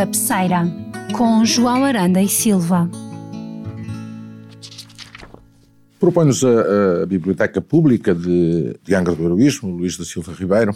cabeceira, 0.00 0.62
com 1.14 1.44
João 1.44 1.84
Aranda 1.84 2.22
e 2.22 2.28
Silva. 2.28 2.88
Propõe-nos 5.98 6.42
a, 6.42 7.02
a, 7.02 7.06
Biblioteca 7.06 7.60
Pública 7.60 8.14
de, 8.14 8.78
de 8.82 8.94
Angra 8.94 9.14
do 9.14 9.26
Heroísmo, 9.26 9.76
Luís 9.76 9.98
da 9.98 10.04
Silva 10.06 10.32
Ribeiro, 10.32 10.74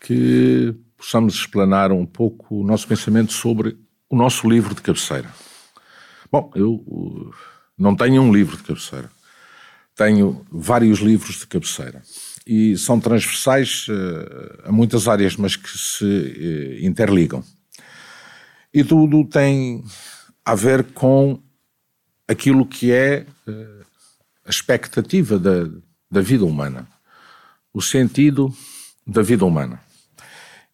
que 0.00 0.74
possamos 0.96 1.34
explanar 1.34 1.92
um 1.92 2.04
pouco 2.04 2.62
o 2.62 2.66
nosso 2.66 2.88
pensamento 2.88 3.32
sobre 3.32 3.78
o 4.10 4.16
nosso 4.16 4.50
livro 4.50 4.74
de 4.74 4.82
cabeceira. 4.82 5.32
Bom, 6.32 6.50
eu 6.56 7.30
não 7.78 7.94
tenho 7.94 8.20
um 8.22 8.32
livro 8.32 8.56
de 8.56 8.64
cabeceira. 8.64 9.08
Tenho 9.94 10.44
vários 10.50 10.98
livros 10.98 11.36
de 11.36 11.46
cabeceira. 11.46 12.02
E 12.44 12.76
são 12.76 12.98
transversais 12.98 13.86
uh, 13.88 14.68
a 14.68 14.72
muitas 14.72 15.06
áreas, 15.06 15.36
mas 15.36 15.54
que 15.54 15.68
se 15.78 16.04
uh, 16.04 16.84
interligam. 16.84 17.44
E 18.72 18.84
tudo 18.84 19.24
tem 19.24 19.84
a 20.44 20.54
ver 20.54 20.84
com 20.92 21.40
aquilo 22.26 22.66
que 22.66 22.92
é 22.92 23.26
uh, 23.46 23.86
a 24.44 24.50
expectativa 24.50 25.38
da, 25.38 25.68
da 26.10 26.20
vida 26.20 26.44
humana, 26.44 26.86
o 27.72 27.80
sentido 27.80 28.54
da 29.06 29.22
vida 29.22 29.44
humana. 29.44 29.80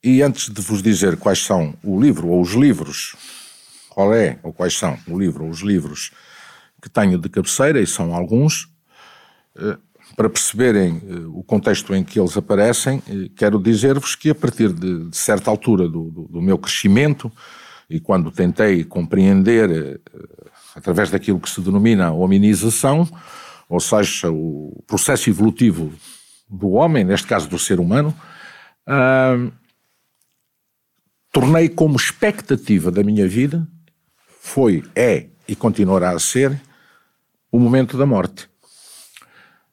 E 0.03 0.23
antes 0.23 0.51
de 0.53 0.61
vos 0.61 0.83
dizer 0.83 1.17
quais 1.17 1.39
são 1.39 1.75
o 1.83 2.01
livro 2.01 2.29
ou 2.29 2.43
os 2.43 2.53
livros, 2.53 3.17
qual 3.89 4.13
é 4.13 4.39
ou 4.43 4.53
quais 4.53 4.77
são 4.77 4.99
o 5.09 5.19
livro 5.19 5.45
ou 5.45 5.51
os 5.51 5.61
livros 5.61 6.11
que 6.83 6.91
tenho 6.91 7.19
de 7.19 7.31
cabeceira, 7.31 7.81
e 7.81 7.87
são 7.87 8.15
alguns, 8.15 8.69
eh, 9.57 9.79
para 10.15 10.29
perceberem 10.29 11.01
eh, 11.09 11.15
o 11.29 11.43
contexto 11.43 11.95
em 11.95 12.05
que 12.05 12.21
eles 12.21 12.37
aparecem, 12.37 13.03
eh, 13.09 13.31
quero 13.35 13.59
dizer-vos 13.59 14.15
que 14.15 14.29
a 14.29 14.35
partir 14.35 14.71
de, 14.71 15.09
de 15.09 15.17
certa 15.17 15.51
altura 15.51 15.89
do, 15.89 16.11
do, 16.11 16.29
do, 16.29 16.43
meu 16.43 16.59
crescimento, 16.59 17.33
e 17.89 18.01
quando 18.01 18.31
tentei 18.31 18.85
compreender, 18.85 20.01
através 20.75 21.11
daquilo 21.11 21.41
que 21.41 21.51
se 21.51 21.61
denomina 21.61 22.13
hominização, 22.13 23.09
ou 23.69 23.81
seja, 23.81 24.31
o 24.31 24.83
processo 24.87 25.31
evolutivo 25.31 25.93
do 26.49 26.71
homem, 26.71 27.05
neste 27.05 27.27
caso 27.27 27.49
do 27.49 27.59
ser 27.59 27.81
humano, 27.81 28.15
tornei 31.33 31.69
como 31.69 31.97
expectativa 31.97 32.91
da 32.91 33.03
minha 33.03 33.27
vida, 33.27 33.67
foi, 34.41 34.85
é 34.95 35.27
e 35.47 35.55
continuará 35.55 36.11
a 36.11 36.19
ser, 36.19 36.61
o 37.51 37.59
momento 37.59 37.97
da 37.97 38.07
morte. 38.07 38.49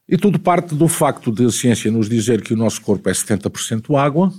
E 0.08 0.16
tudo 0.16 0.38
parte 0.38 0.74
do 0.74 0.88
facto 0.88 1.32
de 1.32 1.46
a 1.46 1.50
ciência 1.50 1.90
nos 1.90 2.08
dizer 2.08 2.42
que 2.42 2.52
o 2.52 2.56
nosso 2.56 2.80
corpo 2.82 3.08
é 3.08 3.12
70% 3.12 3.96
água 3.98 4.32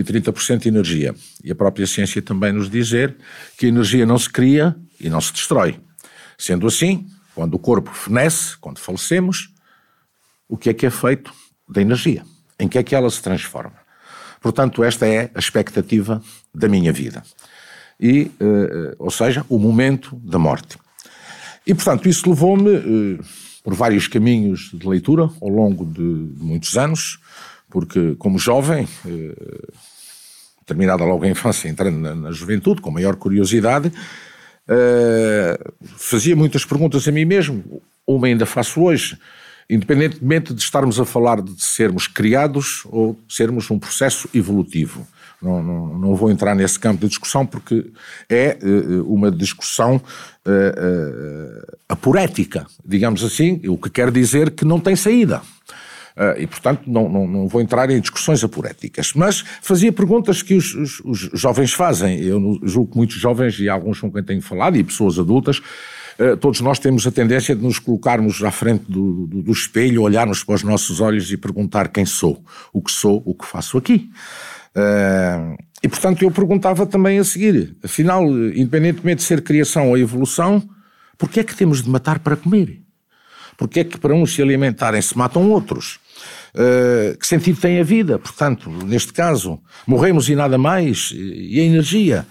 e 0.00 0.04
30% 0.04 0.66
energia. 0.66 1.14
E 1.44 1.50
a 1.50 1.54
própria 1.54 1.86
ciência 1.86 2.22
também 2.22 2.52
nos 2.52 2.70
dizer 2.70 3.16
que 3.56 3.66
a 3.66 3.68
energia 3.68 4.06
não 4.06 4.18
se 4.18 4.30
cria 4.30 4.74
e 4.98 5.08
não 5.10 5.20
se 5.20 5.32
destrói. 5.32 5.78
Sendo 6.38 6.66
assim, 6.66 7.06
quando 7.34 7.54
o 7.54 7.58
corpo 7.58 7.90
fenece, 7.92 8.56
quando 8.58 8.78
falecemos, 8.78 9.50
o 10.48 10.56
que 10.56 10.70
é 10.70 10.74
que 10.74 10.86
é 10.86 10.90
feito 10.90 11.32
da 11.68 11.80
energia? 11.80 12.24
Em 12.58 12.66
que 12.66 12.78
é 12.78 12.82
que 12.82 12.94
ela 12.94 13.10
se 13.10 13.22
transforma? 13.22 13.74
Portanto, 14.40 14.82
esta 14.82 15.06
é 15.06 15.30
a 15.34 15.38
expectativa 15.38 16.22
da 16.54 16.66
minha 16.68 16.92
vida. 16.92 17.22
E, 18.00 18.30
uh, 18.40 18.96
ou 18.98 19.10
seja, 19.10 19.44
o 19.48 19.58
momento 19.58 20.16
da 20.16 20.38
morte. 20.38 20.78
E, 21.66 21.74
portanto, 21.74 22.08
isso 22.08 22.28
levou-me 22.28 22.70
uh, 22.70 23.24
por 23.62 23.74
vários 23.74 24.08
caminhos 24.08 24.70
de 24.72 24.88
leitura 24.88 25.28
ao 25.40 25.48
longo 25.48 25.84
de, 25.84 26.28
de 26.28 26.42
muitos 26.42 26.76
anos, 26.78 27.20
porque, 27.68 28.16
como 28.18 28.38
jovem, 28.38 28.84
uh, 29.04 29.72
terminada 30.74 31.04
logo 31.04 31.24
a 31.24 31.28
infância, 31.28 31.68
entrando 31.68 31.98
na, 31.98 32.14
na 32.14 32.32
juventude, 32.32 32.80
com 32.80 32.90
maior 32.90 33.16
curiosidade, 33.16 33.92
fazia 35.96 36.36
muitas 36.36 36.64
perguntas 36.64 37.06
a 37.08 37.12
mim 37.12 37.24
mesmo. 37.24 37.82
Uma 38.06 38.28
ainda 38.28 38.46
faço 38.46 38.80
hoje 38.80 39.18
independentemente 39.70 40.52
de 40.52 40.60
estarmos 40.60 40.98
a 40.98 41.04
falar 41.04 41.40
de 41.40 41.62
sermos 41.62 42.08
criados 42.08 42.82
ou 42.86 43.16
sermos 43.28 43.70
um 43.70 43.78
processo 43.78 44.28
evolutivo. 44.34 45.06
Não, 45.40 45.62
não, 45.62 45.98
não 45.98 46.14
vou 46.16 46.30
entrar 46.30 46.54
nesse 46.54 46.78
campo 46.78 47.00
de 47.00 47.08
discussão 47.08 47.46
porque 47.46 47.90
é 48.28 48.58
uh, 48.62 49.14
uma 49.14 49.30
discussão 49.30 49.96
uh, 49.96 50.50
uh, 50.50 51.76
aporética, 51.88 52.66
digamos 52.84 53.22
assim, 53.22 53.62
o 53.66 53.78
que 53.78 53.88
quer 53.88 54.10
dizer 54.10 54.50
que 54.50 54.64
não 54.64 54.80
tem 54.80 54.96
saída. 54.96 55.40
Uh, 56.16 56.40
e, 56.40 56.46
portanto, 56.46 56.82
não, 56.86 57.08
não, 57.08 57.26
não, 57.26 57.48
vou 57.48 57.60
entrar 57.60 57.88
em 57.90 58.00
discussões 58.00 58.42
aporéticas. 58.44 59.12
Mas 59.14 59.44
fazia 59.62 59.92
perguntas 59.92 60.42
que 60.42 60.54
os, 60.54 60.74
os, 60.74 61.00
os 61.00 61.18
jovens 61.40 61.72
fazem. 61.72 62.20
Eu 62.20 62.58
julgo 62.62 62.92
que 62.92 62.96
muitos 62.96 63.16
jovens, 63.16 63.58
e 63.58 63.68
alguns 63.68 64.00
com 64.00 64.10
quem 64.10 64.22
tenho 64.22 64.42
falado, 64.42 64.76
e 64.76 64.84
pessoas 64.84 65.18
adultas, 65.18 65.62
eh, 66.20 66.36
todos 66.36 66.60
nós 66.60 66.78
temos 66.78 67.06
a 67.06 67.10
tendência 67.10 67.56
de 67.56 67.62
nos 67.62 67.78
colocarmos 67.78 68.44
à 68.44 68.50
frente 68.50 68.84
do, 68.86 69.26
do, 69.26 69.42
do, 69.42 69.52
espelho, 69.52 70.02
olharmos 70.02 70.44
para 70.44 70.54
os 70.54 70.62
nossos 70.62 71.00
olhos 71.00 71.32
e 71.32 71.36
perguntar 71.38 71.88
quem 71.88 72.04
sou, 72.04 72.44
o 72.74 72.82
que 72.82 72.92
sou, 72.92 73.22
o 73.24 73.34
que 73.34 73.46
faço 73.46 73.78
aqui. 73.78 74.10
Uh, 74.76 75.56
e 75.82 75.88
portanto 75.88 76.22
eu 76.22 76.30
perguntava 76.30 76.84
também 76.84 77.18
a 77.18 77.24
seguir, 77.24 77.74
afinal, 77.82 78.22
independentemente 78.28 79.16
de 79.16 79.22
ser 79.22 79.40
criação 79.40 79.88
ou 79.88 79.96
evolução, 79.96 80.62
porquê 81.16 81.40
é 81.40 81.44
que 81.44 81.56
temos 81.56 81.82
de 81.82 81.88
matar 81.88 82.18
para 82.18 82.36
comer? 82.36 82.79
Porquê 83.60 83.80
é 83.80 83.84
que 83.84 83.98
para 83.98 84.14
uns 84.14 84.34
se 84.34 84.40
alimentarem 84.40 85.02
se 85.02 85.16
matam 85.18 85.50
outros? 85.50 86.00
Uh, 86.54 87.14
que 87.18 87.26
sentido 87.26 87.60
tem 87.60 87.78
a 87.78 87.82
vida? 87.82 88.18
Portanto, 88.18 88.70
neste 88.70 89.12
caso, 89.12 89.60
morremos 89.86 90.30
e 90.30 90.34
nada 90.34 90.56
mais, 90.56 91.12
e 91.14 91.60
a 91.60 91.62
energia? 91.62 92.26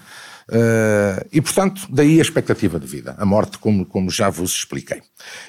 Uh, 0.48 1.24
e, 1.32 1.40
portanto, 1.40 1.86
daí 1.88 2.18
a 2.18 2.22
expectativa 2.22 2.80
de 2.80 2.86
vida, 2.88 3.14
a 3.16 3.24
morte, 3.24 3.58
como, 3.58 3.86
como 3.86 4.10
já 4.10 4.28
vos 4.28 4.56
expliquei. 4.56 5.02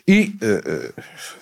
E, 0.08 0.36
uh, 0.44 0.94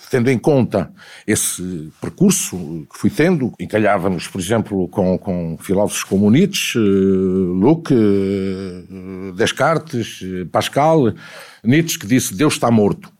tendo 0.10 0.30
em 0.32 0.40
conta 0.40 0.90
esse 1.28 1.92
percurso 2.00 2.88
que 2.90 2.98
fui 2.98 3.10
tendo, 3.10 3.52
encalhávamos, 3.60 4.26
por 4.26 4.40
exemplo, 4.40 4.88
com, 4.88 5.18
com 5.18 5.58
filósofos 5.60 6.06
como 6.06 6.32
Nietzsche, 6.32 6.80
Luke, 6.80 7.94
Descartes, 9.36 10.22
Pascal, 10.50 11.14
Nietzsche 11.62 12.00
que 12.00 12.08
disse 12.08 12.34
Deus 12.34 12.54
está 12.54 12.72
morto. 12.72 13.19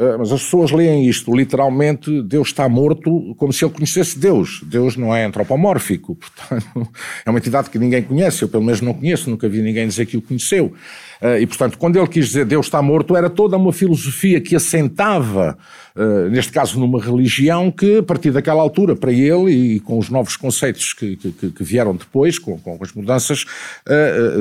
Ah, 0.00 0.16
mas 0.18 0.32
as 0.32 0.42
pessoas 0.42 0.70
leem 0.70 1.06
isto 1.06 1.36
literalmente, 1.36 2.22
Deus 2.22 2.48
está 2.48 2.66
morto, 2.66 3.34
como 3.36 3.52
se 3.52 3.62
ele 3.62 3.74
conhecesse 3.74 4.18
Deus. 4.18 4.62
Deus 4.64 4.96
não 4.96 5.14
é 5.14 5.26
antropomórfico, 5.26 6.16
portanto, 6.48 6.88
é 7.26 7.28
uma 7.28 7.38
entidade 7.38 7.68
que 7.68 7.78
ninguém 7.78 8.02
conhece, 8.02 8.42
eu 8.42 8.48
pelo 8.48 8.64
menos 8.64 8.80
não 8.80 8.94
conheço, 8.94 9.28
nunca 9.28 9.46
vi 9.46 9.60
ninguém 9.60 9.86
dizer 9.86 10.06
que 10.06 10.16
o 10.16 10.22
conheceu. 10.22 10.72
Ah, 11.20 11.38
e, 11.38 11.46
portanto, 11.46 11.76
quando 11.76 11.98
ele 11.98 12.08
quis 12.08 12.28
dizer 12.28 12.46
Deus 12.46 12.64
está 12.64 12.80
morto, 12.80 13.14
era 13.14 13.28
toda 13.28 13.58
uma 13.58 13.74
filosofia 13.74 14.40
que 14.40 14.56
assentava, 14.56 15.58
ah, 16.00 16.28
neste 16.30 16.52
caso 16.52 16.78
numa 16.78 17.00
religião, 17.00 17.70
que 17.70 17.98
a 17.98 18.02
partir 18.02 18.30
daquela 18.30 18.62
altura, 18.62 18.96
para 18.96 19.12
ele 19.12 19.50
e 19.50 19.80
com 19.80 19.98
os 19.98 20.08
novos 20.08 20.36
conceitos 20.36 20.92
que, 20.92 21.16
que, 21.16 21.50
que 21.50 21.64
vieram 21.64 21.94
depois, 21.94 22.38
com, 22.38 22.58
com, 22.58 22.78
as 22.80 22.92
mudanças, 22.92 23.44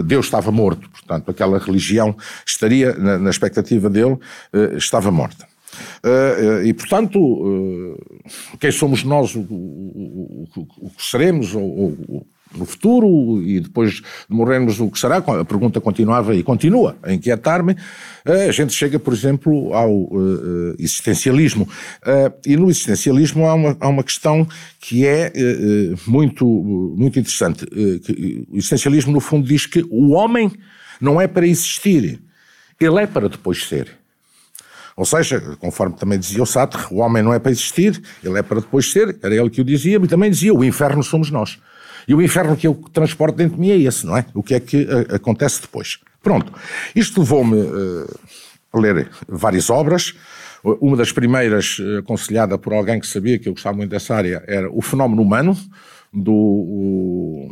Deus 0.06 0.25
estava 0.25 0.52
morto. 0.52 0.90
Portanto, 0.90 1.30
aquela 1.30 1.59
religião 1.59 2.16
estaria, 2.46 2.94
na, 2.94 3.18
na 3.18 3.30
expectativa 3.30 3.90
dele, 3.90 4.18
estava 4.78 5.12
morta. 5.12 5.46
Uh, 6.03 6.66
e, 6.66 6.74
portanto, 6.74 7.19
uh, 7.19 8.58
quem 8.59 8.72
somos 8.72 9.03
nós, 9.03 9.36
o, 9.36 9.42
o, 9.42 10.48
o, 10.56 10.68
o 10.81 10.90
que 10.90 11.03
seremos, 11.03 11.53
ou, 11.53 11.64
ou, 11.64 12.28
no 12.56 12.66
futuro, 12.66 13.42
e 13.42 13.60
depois 13.60 13.96
de 13.96 14.04
morrermos, 14.30 14.80
o 14.80 14.90
que 14.90 15.00
será? 15.00 15.18
A 15.18 15.46
pergunta 15.46 15.80
continuava 15.80 16.36
e 16.36 16.44
continua 16.44 16.98
a 17.04 17.13
inquietar-me. 17.13 17.74
Uh, 17.74 18.50
a 18.50 18.51
gente 18.51 18.74
chega, 18.74 19.00
por 19.00 19.13
exemplo, 19.13 19.74
ao 19.74 20.10
existencialismo. 20.78 21.68
e 22.46 22.57
no 22.57 22.69
existencialismo 22.69 23.46
há 23.46 23.54
uma, 23.54 23.78
há 23.80 23.88
uma 23.88 24.04
questão 24.04 24.48
que 24.80 25.06
é 25.06 25.31
muito, 26.07 26.46
muito 26.98 27.19
interessante. 27.19 27.66
Que, 27.66 28.46
o 28.50 28.57
existencialismo, 28.57 29.12
no 29.12 29.19
fundo, 29.19 29.48
diz 29.48 29.66
que 29.66 29.86
o 29.90 30.12
homem 30.12 30.51
não 31.00 31.19
é 31.19 31.28
para 31.28 31.48
existir, 31.48 32.22
ele 32.80 33.00
é 33.00 33.07
para 33.07 33.30
depois 33.30 33.68
ser. 33.68 34.00
Ou 34.96 35.06
seja, 35.06 35.40
conforme 35.60 35.96
também 35.96 36.19
dizia 36.19 36.44
o 36.44 36.46
Sartre, 36.46 36.81
o 36.92 36.98
homem 36.98 37.24
não 37.24 37.34
é 37.34 37.40
para 37.40 37.51
existir, 37.51 38.01
ele 38.22 38.38
é 38.38 38.42
para 38.42 38.60
depois 38.60 38.92
ser, 38.92 39.18
era 39.24 39.34
ele 39.34 39.50
que 39.50 39.62
o 39.62 39.63
dizia, 39.63 39.96
e 39.96 40.07
também 40.07 40.30
dizia, 40.30 40.54
o 40.54 40.62
inferno 40.62 41.01
somos 41.01 41.31
nós. 41.31 41.57
E 42.10 42.14
o 42.16 42.22
inferno 42.24 42.58
que 42.58 42.66
eu 42.66 42.74
transporto 42.92 43.38
dentro 43.38 43.54
de 43.54 43.62
mim 43.62 43.70
é 43.70 43.78
esse, 43.78 44.04
não 44.04 44.18
é? 44.18 44.26
O 44.34 44.42
que 44.42 44.56
é 44.56 44.60
que 44.60 44.78
uh, 44.78 45.14
acontece 45.14 45.62
depois. 45.62 46.00
Pronto. 46.24 46.52
Isto 46.96 47.20
levou-me 47.20 47.56
uh, 47.56 48.20
a 48.74 48.80
ler 48.80 49.12
várias 49.28 49.70
obras. 49.70 50.16
Uma 50.64 50.98
das 50.98 51.12
primeiras, 51.12 51.78
uh, 51.78 52.00
aconselhada 52.00 52.58
por 52.58 52.74
alguém 52.74 53.00
que 53.00 53.06
sabia 53.06 53.38
que 53.38 53.48
eu 53.48 53.54
gostava 53.54 53.78
muito 53.78 53.92
dessa 53.92 54.16
área, 54.16 54.44
era 54.48 54.72
O 54.72 54.82
Fenómeno 54.82 55.22
Humano, 55.22 55.56
do 56.12 57.48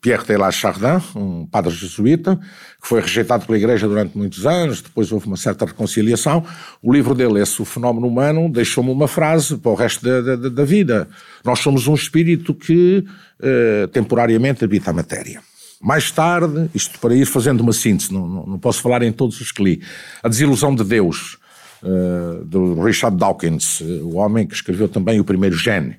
Pierre 0.00 0.24
Teilhard 0.24 0.54
Chardin, 0.54 1.02
um 1.16 1.46
padre 1.46 1.72
jesuíta, 1.72 2.36
que 2.80 2.88
foi 2.88 3.00
rejeitado 3.00 3.44
pela 3.44 3.58
Igreja 3.58 3.88
durante 3.88 4.16
muitos 4.16 4.46
anos, 4.46 4.80
depois 4.80 5.10
houve 5.10 5.26
uma 5.26 5.36
certa 5.36 5.64
reconciliação. 5.64 6.44
O 6.80 6.92
livro 6.92 7.14
dele, 7.14 7.40
esse 7.40 7.60
O 7.60 7.64
Fenómeno 7.64 8.06
Humano, 8.06 8.48
deixou-me 8.50 8.90
uma 8.90 9.08
frase 9.08 9.56
para 9.56 9.72
o 9.72 9.74
resto 9.74 10.04
da, 10.04 10.36
da, 10.36 10.48
da 10.48 10.64
vida. 10.64 11.08
Nós 11.44 11.58
somos 11.58 11.86
um 11.88 11.94
espírito 11.94 12.54
que 12.54 13.04
uh, 13.40 13.88
temporariamente 13.88 14.64
habita 14.64 14.90
a 14.90 14.94
matéria. 14.94 15.40
Mais 15.80 16.12
tarde, 16.12 16.70
isto 16.72 17.00
para 17.00 17.14
ir 17.14 17.26
fazendo 17.26 17.60
uma 17.60 17.72
síntese, 17.72 18.12
não, 18.12 18.28
não, 18.28 18.46
não 18.46 18.58
posso 18.58 18.80
falar 18.80 19.02
em 19.02 19.10
todos 19.10 19.40
os 19.40 19.50
que 19.50 19.62
li, 19.62 19.82
A 20.22 20.28
Desilusão 20.28 20.72
de 20.72 20.84
Deus, 20.84 21.36
uh, 21.82 22.44
do 22.44 22.80
Richard 22.80 23.16
Dawkins, 23.16 23.80
o 23.80 24.14
homem 24.14 24.46
que 24.46 24.54
escreveu 24.54 24.88
também 24.88 25.18
o 25.18 25.24
primeiro 25.24 25.56
Gene. 25.56 25.96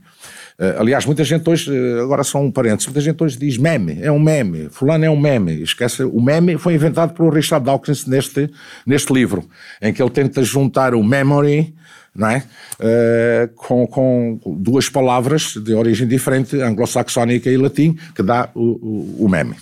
Uh, 0.59 0.79
aliás, 0.79 1.05
muita 1.05 1.23
gente 1.23 1.49
hoje, 1.49 1.71
agora 2.01 2.23
só 2.23 2.39
um 2.39 2.51
parênteses, 2.51 2.85
muita 2.87 3.01
gente 3.01 3.23
hoje 3.23 3.37
diz 3.37 3.57
meme, 3.57 3.99
é 4.01 4.11
um 4.11 4.19
meme, 4.19 4.69
fulano 4.69 5.05
é 5.05 5.09
um 5.09 5.19
meme. 5.19 5.63
Esquece, 5.63 6.03
o 6.03 6.21
meme 6.21 6.57
foi 6.57 6.75
inventado 6.75 7.13
pelo 7.13 7.29
Richard 7.29 7.65
Dawkins 7.65 8.05
neste, 8.05 8.49
neste 8.85 9.11
livro, 9.11 9.43
em 9.81 9.91
que 9.91 10.01
ele 10.01 10.11
tenta 10.11 10.43
juntar 10.43 10.93
o 10.93 11.03
memory 11.03 11.73
não 12.15 12.29
é? 12.29 12.43
Uh, 12.79 13.47
com, 13.55 13.87
com, 13.87 14.39
duas 14.45 14.87
palavras 14.87 15.55
de 15.55 15.73
origem 15.73 16.07
diferente, 16.07 16.61
anglo-saxónica 16.61 17.49
e 17.49 17.57
latim, 17.57 17.97
que 18.15 18.21
dá 18.21 18.49
o, 18.53 18.61
o, 18.61 19.25
o 19.25 19.29
meme. 19.29 19.55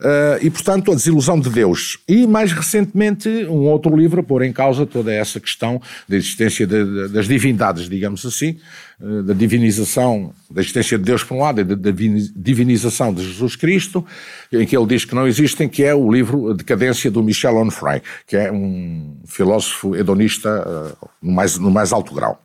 Uh, 0.00 0.38
e, 0.40 0.48
portanto, 0.48 0.92
a 0.92 0.94
desilusão 0.94 1.40
de 1.40 1.50
Deus. 1.50 1.98
E, 2.06 2.24
mais 2.24 2.52
recentemente, 2.52 3.28
um 3.46 3.66
outro 3.66 3.96
livro 3.96 4.20
a 4.20 4.22
pôr 4.22 4.42
em 4.44 4.52
causa 4.52 4.86
toda 4.86 5.12
essa 5.12 5.40
questão 5.40 5.82
da 6.08 6.16
existência 6.16 6.64
de, 6.68 6.84
de, 6.84 7.08
das 7.08 7.26
divindades, 7.26 7.88
digamos 7.88 8.24
assim, 8.24 8.58
uh, 9.00 9.24
da 9.24 9.34
divinização, 9.34 10.32
da 10.48 10.60
existência 10.60 10.96
de 10.96 11.02
Deus 11.02 11.24
por 11.24 11.34
um 11.34 11.40
lado 11.40 11.60
e 11.60 11.64
da 11.64 11.90
divinização 11.90 13.12
de 13.12 13.24
Jesus 13.24 13.56
Cristo, 13.56 14.06
em 14.52 14.64
que 14.64 14.76
ele 14.76 14.86
diz 14.86 15.04
que 15.04 15.16
não 15.16 15.26
existem, 15.26 15.68
que 15.68 15.82
é 15.82 15.92
o 15.92 16.08
livro 16.12 16.54
Decadência 16.54 17.10
do 17.10 17.20
Michel 17.20 17.56
Onfray, 17.56 18.00
que 18.24 18.36
é 18.36 18.52
um 18.52 19.16
filósofo 19.26 19.96
hedonista 19.96 20.94
uh, 21.02 21.08
no, 21.20 21.32
mais, 21.32 21.58
no 21.58 21.72
mais 21.72 21.92
alto 21.92 22.14
grau. 22.14 22.40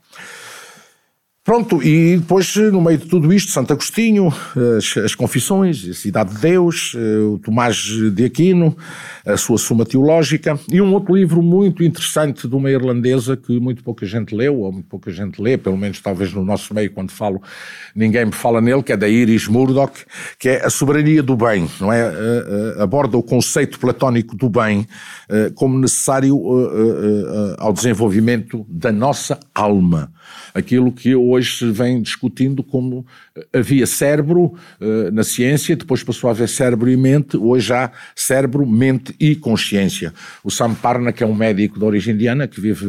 Pronto, 1.45 1.83
e 1.83 2.15
depois, 2.15 2.55
no 2.55 2.81
meio 2.81 2.97
de 2.97 3.05
tudo 3.05 3.33
isto, 3.33 3.51
Santo 3.51 3.73
Agostinho, 3.73 4.33
as, 4.77 4.95
as 4.95 5.13
Confissões, 5.13 5.85
a 5.89 5.93
Cidade 5.93 6.33
de 6.33 6.39
Deus, 6.39 6.93
eh, 6.95 7.17
o 7.19 7.37
Tomás 7.37 7.75
de 7.75 8.23
Aquino, 8.23 8.77
a 9.25 9.35
sua 9.35 9.57
Suma 9.57 9.83
Teológica, 9.83 10.57
e 10.71 10.79
um 10.79 10.93
outro 10.93 11.13
livro 11.13 11.41
muito 11.41 11.83
interessante 11.83 12.47
de 12.47 12.55
uma 12.55 12.71
irlandesa 12.71 13.35
que 13.35 13.59
muito 13.59 13.83
pouca 13.83 14.05
gente 14.05 14.33
leu, 14.33 14.61
ou 14.61 14.71
muito 14.71 14.87
pouca 14.87 15.11
gente 15.11 15.41
lê, 15.41 15.57
pelo 15.57 15.75
menos 15.75 15.99
talvez 15.99 16.31
no 16.31 16.45
nosso 16.45 16.73
meio, 16.73 16.89
quando 16.91 17.11
falo, 17.11 17.41
ninguém 17.93 18.27
me 18.27 18.31
fala 18.31 18.61
nele, 18.61 18.81
que 18.81 18.93
é 18.93 18.95
da 18.95 19.09
Iris 19.09 19.45
Murdoch, 19.49 19.91
que 20.39 20.47
é 20.47 20.65
A 20.65 20.69
Soberania 20.69 21.21
do 21.21 21.35
Bem, 21.35 21.69
não 21.77 21.91
é? 21.91 22.03
Eh, 22.03 22.77
eh, 22.77 22.81
aborda 22.81 23.17
o 23.17 23.23
conceito 23.23 23.79
platónico 23.79 24.33
do 24.37 24.49
bem 24.49 24.87
como 25.55 25.79
necessário 25.79 26.39
ao 27.57 27.73
desenvolvimento 27.73 28.65
da 28.69 28.91
nossa 28.91 29.39
alma 29.53 30.11
aquilo 30.53 30.91
que 30.91 31.15
hoje 31.15 31.42
se 31.47 31.71
vem 31.71 32.01
discutindo 32.01 32.63
como 32.63 33.05
havia 33.51 33.85
cérebro 33.85 34.53
uh, 34.79 35.11
na 35.11 35.23
ciência, 35.23 35.75
depois 35.75 36.03
passou 36.03 36.29
a 36.29 36.31
haver 36.31 36.47
cérebro 36.47 36.89
e 36.89 36.97
mente, 36.97 37.37
hoje 37.37 37.73
há 37.73 37.91
cérebro, 38.15 38.65
mente 38.65 39.15
e 39.19 39.35
consciência. 39.35 40.13
O 40.43 40.51
Sam 40.51 40.73
Parna, 40.73 41.11
que 41.11 41.23
é 41.23 41.27
um 41.27 41.33
médico 41.33 41.79
de 41.79 41.85
origem 41.85 42.13
indiana, 42.13 42.47
que 42.47 42.59
vive, 42.59 42.85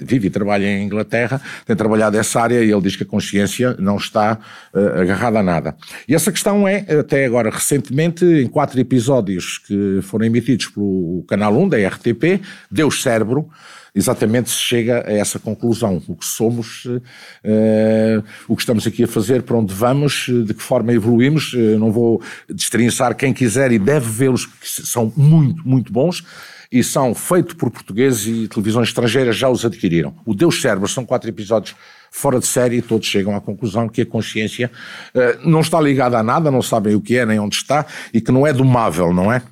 vive 0.00 0.26
e 0.26 0.30
trabalha 0.30 0.66
em 0.66 0.84
Inglaterra, 0.84 1.40
tem 1.66 1.76
trabalhado 1.76 2.16
essa 2.16 2.40
área 2.40 2.62
e 2.62 2.70
ele 2.70 2.80
diz 2.80 2.96
que 2.96 3.02
a 3.02 3.06
consciência 3.06 3.76
não 3.78 3.96
está 3.96 4.38
agarrada 4.72 5.38
a 5.38 5.42
nada. 5.42 5.76
E 6.08 6.14
essa 6.14 6.32
questão 6.32 6.66
é, 6.66 6.84
até 6.98 7.24
agora, 7.24 7.50
recentemente, 7.50 8.24
em 8.24 8.46
quatro 8.48 8.80
episódios 8.80 9.58
que 9.58 10.00
foram 10.02 10.26
emitidos 10.26 10.66
pelo 10.68 11.24
canal 11.28 11.56
1 11.56 11.68
da 11.68 11.88
RTP, 11.88 12.40
Deus 12.70 13.02
Cérebro, 13.02 13.48
exatamente 13.94 14.50
se 14.50 14.58
chega 14.58 15.04
a 15.06 15.12
essa 15.12 15.38
conclusão. 15.38 16.02
O 16.08 16.16
que 16.16 16.24
somos, 16.24 16.84
uh, 16.86 18.24
o 18.48 18.56
que 18.56 18.62
estamos 18.62 18.86
aqui 18.86 19.04
a 19.04 19.08
fazer, 19.08 19.42
para 19.42 19.56
onde 19.56 19.74
vamos, 19.74 20.26
de 20.28 20.54
que 20.54 20.62
forma 20.62 20.92
evoluímos. 20.92 21.52
Uh, 21.52 21.78
não 21.78 21.92
vou 21.92 22.22
destrinçar 22.48 23.14
quem 23.14 23.32
quiser 23.32 23.70
e 23.72 23.78
deve 23.78 24.08
vê-los, 24.08 24.46
porque 24.46 24.66
são 24.66 25.12
muito, 25.16 25.66
muito 25.66 25.92
bons. 25.92 26.24
E 26.70 26.82
são 26.82 27.14
feitos 27.14 27.52
por 27.52 27.70
portugueses 27.70 28.26
e 28.26 28.48
televisões 28.48 28.88
estrangeiras 28.88 29.36
já 29.36 29.46
os 29.46 29.62
adquiriram. 29.62 30.14
O 30.24 30.34
Deus 30.34 30.58
Cérebro 30.58 30.88
são 30.88 31.04
quatro 31.04 31.28
episódios 31.28 31.76
fora 32.10 32.38
de 32.38 32.46
série 32.46 32.76
e 32.76 32.82
todos 32.82 33.06
chegam 33.06 33.36
à 33.36 33.42
conclusão 33.42 33.90
que 33.90 34.00
a 34.00 34.06
consciência 34.06 34.70
uh, 35.14 35.48
não 35.48 35.60
está 35.60 35.78
ligada 35.78 36.18
a 36.18 36.22
nada, 36.22 36.50
não 36.50 36.62
sabem 36.62 36.94
o 36.94 37.00
que 37.00 37.18
é 37.18 37.26
nem 37.26 37.38
onde 37.38 37.56
está 37.56 37.84
e 38.12 38.22
que 38.22 38.32
não 38.32 38.46
é 38.46 38.54
domável, 38.54 39.12
não 39.12 39.30
é? 39.30 39.42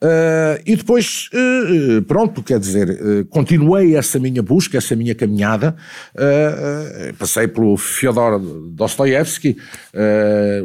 Uh, 0.00 0.62
e 0.64 0.76
depois, 0.76 1.28
uh, 1.34 2.00
pronto, 2.02 2.40
quer 2.40 2.60
dizer, 2.60 2.88
uh, 2.88 3.24
continuei 3.26 3.96
essa 3.96 4.16
minha 4.16 4.40
busca, 4.40 4.78
essa 4.78 4.94
minha 4.94 5.12
caminhada. 5.12 5.74
passei 7.18 7.48
pelo 7.48 7.76
Fyodor 7.76 8.38
Dostoevsky, 8.38 9.56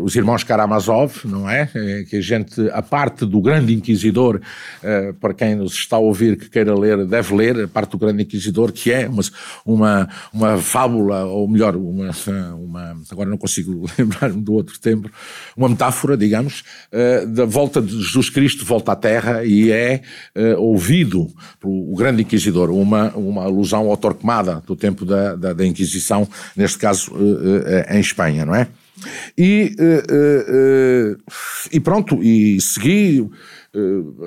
os 0.01 0.15
irmãos 0.15 0.44
Karamazov, 0.44 1.25
não 1.25 1.50
é? 1.50 1.69
Que 2.09 2.18
a 2.18 2.21
gente, 2.21 2.69
a 2.69 2.81
parte 2.81 3.25
do 3.25 3.41
Grande 3.41 3.74
Inquisidor, 3.74 4.39
para 5.19 5.33
quem 5.33 5.56
nos 5.56 5.74
está 5.74 5.95
a 5.95 6.00
ouvir 6.00 6.38
que 6.38 6.50
queira 6.50 6.77
ler, 6.77 7.06
deve 7.06 7.35
ler 7.35 7.63
a 7.63 7.68
parte 7.68 7.91
do 7.91 7.97
Grande 7.97 8.24
Inquisidor, 8.24 8.71
que 8.71 8.91
é 8.91 9.07
uma, 9.07 9.24
uma, 9.65 10.09
uma 10.33 10.57
fábula, 10.57 11.25
ou 11.25 11.47
melhor, 11.47 11.75
uma, 11.75 12.12
uma 12.56 12.97
agora 13.12 13.30
não 13.30 13.38
consigo 13.38 13.85
lembrar-me 13.97 14.41
do 14.41 14.53
outro 14.53 14.80
tempo, 14.80 15.09
uma 15.56 15.69
metáfora, 15.69 16.18
digamos, 16.18 16.63
da 17.30 17.45
volta 17.45 17.81
de 17.81 18.01
Jesus 18.01 18.30
Cristo, 18.30 18.65
volta 18.65 18.91
à 18.91 18.95
Terra 18.95 19.23
e 19.46 19.72
é 19.72 20.02
uh, 20.36 20.62
ouvido 20.62 21.28
pelo 21.60 21.96
grande 21.96 22.24
inquisidor, 22.24 22.70
uma, 22.70 23.10
uma 23.16 23.44
alusão 23.44 23.90
ao 23.90 23.98
Torquemada 23.98 24.64
do 24.66 24.75
tempo 24.75 25.06
da, 25.06 25.36
da, 25.36 25.54
da 25.54 25.66
Inquisição, 25.66 26.28
neste 26.56 26.78
caso 26.78 27.12
uh, 27.14 27.16
uh, 27.18 27.94
em 27.94 28.00
Espanha, 28.00 28.46
não 28.46 28.56
é? 28.56 28.68
E, 29.38 29.75
e 31.72 31.80
pronto, 31.80 32.24
e 32.24 32.62
segui 32.62 33.28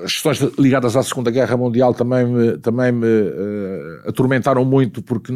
as 0.05 0.13
questões 0.13 0.41
ligadas 0.59 0.97
à 0.97 1.03
Segunda 1.03 1.31
Guerra 1.31 1.57
Mundial 1.57 1.95
também 1.95 2.27
me, 2.27 2.59
também 2.59 2.91
me 2.91 3.07
atormentaram 4.05 4.65
muito 4.65 5.01
porque 5.01 5.33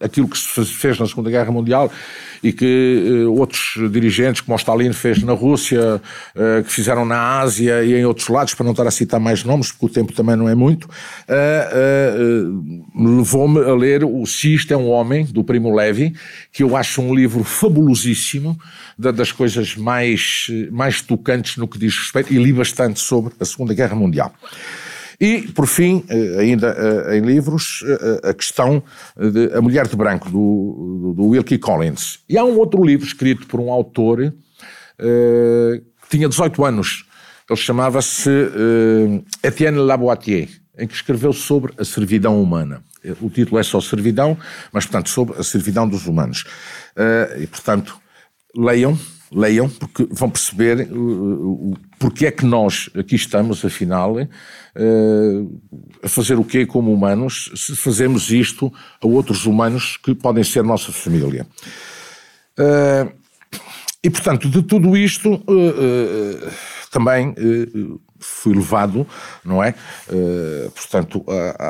aquilo 0.00 0.28
que 0.28 0.38
se 0.38 0.64
fez 0.64 0.98
na 0.98 1.06
Segunda 1.06 1.30
Guerra 1.30 1.52
Mundial 1.52 1.92
e 2.42 2.52
que 2.52 3.24
uh, 3.26 3.38
outros 3.38 3.74
dirigentes, 3.92 4.40
como 4.40 4.54
o 4.54 4.58
Stalin 4.58 4.92
fez 4.92 5.22
na 5.22 5.34
Rússia, 5.34 6.00
uh, 6.34 6.64
que 6.64 6.72
fizeram 6.72 7.04
na 7.04 7.40
Ásia 7.40 7.84
e 7.84 7.94
em 7.94 8.04
outros 8.06 8.28
lados, 8.28 8.54
para 8.54 8.64
não 8.64 8.72
estar 8.72 8.86
a 8.86 8.90
citar 8.90 9.20
mais 9.20 9.44
nomes, 9.44 9.70
porque 9.70 9.86
o 9.86 9.88
tempo 9.88 10.14
também 10.14 10.36
não 10.36 10.48
é 10.48 10.54
muito, 10.54 10.86
uh, 10.86 12.64
levou-me 12.96 13.60
a 13.60 13.74
ler 13.74 14.04
O 14.04 14.24
Cista 14.24 14.72
é 14.72 14.76
um 14.76 14.88
Homem, 14.88 15.26
do 15.26 15.44
Primo 15.44 15.74
Levi, 15.74 16.14
que 16.50 16.62
eu 16.62 16.76
acho 16.76 17.02
um 17.02 17.14
livro 17.14 17.44
fabulosíssimo, 17.44 18.58
das 19.00 19.32
coisas 19.32 19.76
mais, 19.76 20.46
mais 20.70 21.00
tocantes 21.00 21.56
no 21.56 21.66
que 21.66 21.78
diz 21.78 21.96
respeito, 21.96 22.32
e 22.32 22.38
li 22.38 22.52
bastante 22.52 23.00
sobre 23.00 23.32
a 23.40 23.44
Segunda 23.44 23.72
Guerra 23.72 23.96
Mundial. 23.96 24.34
E, 25.20 25.42
por 25.52 25.66
fim, 25.66 26.02
eh, 26.08 26.36
ainda 26.40 26.74
eh, 27.08 27.18
em 27.18 27.20
livros, 27.20 27.84
eh, 27.86 28.30
a 28.30 28.32
questão 28.32 28.82
de 29.14 29.54
A 29.54 29.60
Mulher 29.60 29.86
de 29.86 29.94
Branco, 29.94 30.30
do, 30.30 31.12
do 31.14 31.26
Wilkie 31.26 31.58
Collins. 31.58 32.20
E 32.26 32.38
há 32.38 32.44
um 32.44 32.56
outro 32.58 32.82
livro 32.82 33.06
escrito 33.06 33.46
por 33.46 33.60
um 33.60 33.70
autor 33.70 34.32
que 34.98 36.08
tinha 36.10 36.28
18 36.28 36.62
anos. 36.62 37.06
Ele 37.48 37.58
chamava-se 37.58 38.30
Etienne 39.42 39.78
Laboitier, 39.78 40.48
em 40.78 40.86
que 40.86 40.94
escreveu 40.94 41.32
sobre 41.32 41.72
a 41.78 41.84
servidão 41.86 42.40
humana. 42.40 42.82
O 43.18 43.30
título 43.30 43.58
é 43.58 43.62
só 43.62 43.80
Servidão, 43.80 44.36
mas, 44.70 44.84
portanto, 44.84 45.08
sobre 45.08 45.38
a 45.38 45.42
servidão 45.42 45.88
dos 45.88 46.06
humanos. 46.06 46.44
E, 47.38 47.46
portanto, 47.46 47.98
leiam, 48.56 48.98
leiam, 49.32 49.68
porque 49.68 50.08
vão 50.10 50.30
perceber 50.30 50.88
uh, 50.90 51.76
porque 52.00 52.26
é 52.26 52.30
que 52.30 52.46
nós 52.46 52.88
aqui 52.98 53.14
estamos, 53.14 53.62
afinal, 53.62 54.16
uh, 54.16 55.60
a 56.02 56.08
fazer 56.08 56.38
o 56.38 56.44
quê 56.44 56.64
como 56.64 56.92
humanos, 56.92 57.52
se 57.54 57.76
fazemos 57.76 58.30
isto 58.30 58.72
a 59.02 59.06
outros 59.06 59.44
humanos 59.44 59.98
que 59.98 60.14
podem 60.14 60.42
ser 60.42 60.64
nossa 60.64 60.90
família. 60.90 61.46
Uh, 62.58 63.12
e, 64.02 64.08
portanto, 64.08 64.48
de 64.48 64.62
tudo 64.62 64.96
isto, 64.96 65.34
uh, 65.34 66.50
também 66.90 67.34
fui 68.18 68.54
levado, 68.54 69.06
não 69.44 69.62
é? 69.62 69.74
portanto, 70.74 71.24
a, 71.28 71.64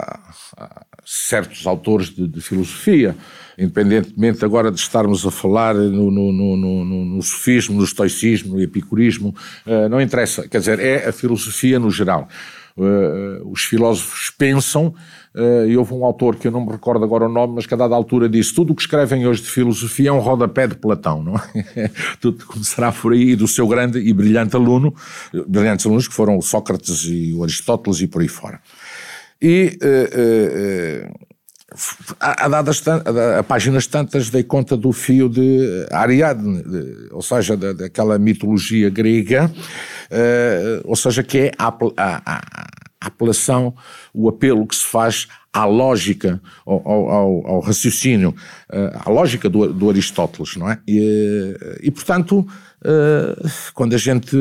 a, 0.56 0.64
a, 0.64 0.86
certos 1.04 1.66
autores 1.66 2.08
de, 2.08 2.26
de 2.26 2.40
filosofia, 2.40 3.16
independentemente 3.58 4.44
agora 4.44 4.70
de 4.70 4.78
estarmos 4.78 5.26
a 5.26 5.30
falar 5.30 5.74
no, 5.74 6.10
no, 6.10 6.32
no, 6.32 6.84
no 7.04 7.22
sofismo, 7.22 7.76
no 7.76 7.84
estoicismo, 7.84 8.54
no 8.54 8.62
epicurismo, 8.62 9.34
uh, 9.66 9.88
não 9.88 10.00
interessa. 10.00 10.48
Quer 10.48 10.58
dizer, 10.58 10.78
é 10.80 11.08
a 11.08 11.12
filosofia 11.12 11.78
no 11.78 11.90
geral. 11.90 12.28
Uh, 12.76 13.50
os 13.50 13.64
filósofos 13.64 14.30
pensam, 14.30 14.94
uh, 15.34 15.66
e 15.66 15.76
houve 15.76 15.92
um 15.92 16.04
autor 16.04 16.36
que 16.36 16.46
eu 16.46 16.52
não 16.52 16.64
me 16.64 16.72
recordo 16.72 17.04
agora 17.04 17.26
o 17.26 17.28
nome, 17.28 17.56
mas 17.56 17.66
que 17.66 17.74
a 17.74 17.76
dada 17.76 17.94
altura 17.94 18.28
disse: 18.28 18.54
tudo 18.54 18.72
o 18.72 18.76
que 18.76 18.82
escrevem 18.82 19.26
hoje 19.26 19.42
de 19.42 19.50
filosofia 19.50 20.08
é 20.08 20.12
um 20.12 20.20
rodapé 20.20 20.66
de 20.66 20.76
Platão, 20.76 21.22
não 21.22 21.34
é? 21.36 21.90
tudo 22.18 22.46
começará 22.46 22.90
por 22.92 23.12
aí 23.12 23.36
do 23.36 23.46
seu 23.46 23.66
grande 23.66 23.98
e 23.98 24.12
brilhante 24.12 24.56
aluno, 24.56 24.94
brilhantes 25.46 25.84
alunos 25.84 26.08
que 26.08 26.14
foram 26.14 26.40
Sócrates 26.40 27.04
e 27.04 27.34
o 27.34 27.42
Aristóteles 27.42 28.00
e 28.00 28.06
por 28.06 28.22
aí 28.22 28.28
fora. 28.28 28.60
E 29.42 29.78
uh, 29.82 31.20
a, 32.18 32.44
a, 32.44 32.48
dadas, 32.48 32.82
a, 32.86 33.42
páginas 33.42 33.86
tantas 33.86 34.28
dei 34.28 34.42
conta 34.42 34.76
do 34.76 34.92
fio 34.92 35.28
de 35.28 35.86
Ariadne, 35.90 36.62
de, 36.62 37.08
ou 37.12 37.22
seja, 37.22 37.56
da, 37.56 37.72
daquela 37.72 38.18
mitologia 38.18 38.90
grega 38.90 39.50
ou 40.84 40.96
seja, 40.96 41.22
que 41.22 41.38
é 41.38 41.52
a, 41.56 41.68
a, 41.96 42.22
a 42.26 42.40
apelação, 43.00 43.74
o 44.12 44.28
apelo 44.28 44.66
que 44.66 44.74
se 44.74 44.84
faz 44.84 45.28
à 45.52 45.64
lógica, 45.64 46.40
ao, 46.66 46.88
ao, 46.88 47.46
ao 47.46 47.60
raciocínio, 47.60 48.34
à 48.68 49.08
lógica 49.08 49.48
do, 49.48 49.72
do 49.72 49.88
Aristóteles, 49.88 50.56
não 50.56 50.70
é? 50.70 50.78
E, 50.86 51.56
e 51.82 51.90
portanto, 51.90 52.46
quando 53.74 53.94
a 53.94 53.98
gente 53.98 54.36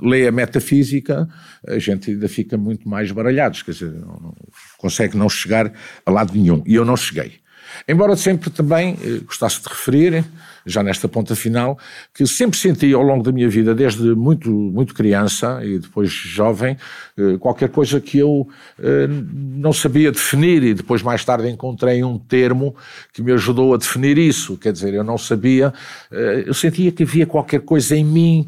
lê 0.00 0.26
a 0.26 0.32
metafísica, 0.32 1.28
a 1.66 1.78
gente 1.78 2.10
ainda 2.10 2.28
fica 2.28 2.56
muito 2.56 2.88
mais 2.88 3.10
baralhados, 3.10 3.62
quer 3.62 3.72
dizer, 3.72 3.90
não, 3.92 4.34
consegue 4.78 5.16
não 5.16 5.28
chegar 5.28 5.72
a 6.06 6.10
lado 6.10 6.32
nenhum. 6.32 6.62
E 6.66 6.74
eu 6.74 6.84
não 6.84 6.96
cheguei. 6.96 7.40
Embora 7.88 8.16
sempre 8.16 8.50
também 8.50 8.96
eh, 9.02 9.20
gostasse 9.24 9.62
de 9.62 9.68
referir, 9.68 10.24
já 10.66 10.82
nesta 10.82 11.08
ponta 11.08 11.34
final, 11.34 11.78
que 12.14 12.26
sempre 12.26 12.58
senti 12.58 12.92
ao 12.92 13.02
longo 13.02 13.22
da 13.22 13.32
minha 13.32 13.48
vida, 13.48 13.74
desde 13.74 14.14
muito, 14.14 14.50
muito 14.50 14.94
criança 14.94 15.60
e 15.62 15.78
depois 15.78 16.10
jovem, 16.10 16.76
eh, 17.16 17.36
qualquer 17.38 17.68
coisa 17.68 18.00
que 18.00 18.18
eu 18.18 18.48
eh, 18.78 19.08
não 19.08 19.72
sabia 19.72 20.10
definir 20.10 20.62
e 20.62 20.74
depois 20.74 21.02
mais 21.02 21.24
tarde 21.24 21.48
encontrei 21.48 22.02
um 22.02 22.18
termo 22.18 22.74
que 23.12 23.22
me 23.22 23.32
ajudou 23.32 23.74
a 23.74 23.76
definir 23.76 24.18
isso. 24.18 24.56
Quer 24.56 24.72
dizer, 24.72 24.94
eu 24.94 25.04
não 25.04 25.18
sabia, 25.18 25.72
eh, 26.10 26.44
eu 26.46 26.54
sentia 26.54 26.92
que 26.92 27.02
havia 27.02 27.26
qualquer 27.26 27.60
coisa 27.60 27.96
em 27.96 28.04
mim 28.04 28.46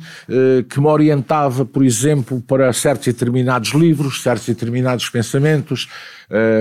que 0.69 0.81
me 0.81 0.87
orientava, 0.87 1.65
por 1.65 1.85
exemplo, 1.85 2.41
para 2.41 2.73
certos 2.73 3.07
e 3.07 3.13
determinados 3.13 3.71
livros, 3.71 4.23
certos 4.23 4.49
e 4.49 4.55
determinados 4.55 5.09
pensamentos, 5.09 5.89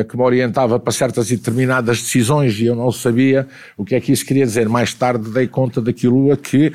que 0.10 0.18
me 0.18 0.24
orientava 0.24 0.80
para 0.80 0.92
certas 0.92 1.32
e 1.32 1.38
determinadas 1.38 2.01
decisões 2.01 2.60
e 2.60 2.66
eu 2.66 2.75
não 2.75 2.92
sabia 2.92 3.48
o 3.78 3.86
que 3.86 3.96
é 3.96 4.01
que 4.01 4.12
isso 4.12 4.25
queria 4.25 4.46
dizer. 4.46 4.68
Mais 4.68 4.94
tarde 4.94 5.30
dei 5.30 5.48
conta 5.48 5.82
daquilo 5.82 6.32
a 6.32 6.38
que 6.38 6.74